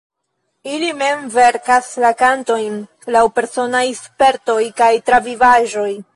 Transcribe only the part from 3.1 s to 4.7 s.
laŭ personaj spertoj